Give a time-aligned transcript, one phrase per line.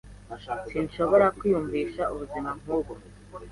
[0.69, 2.93] Sinshobora kwiyumvisha ubuzima nk'ubwo.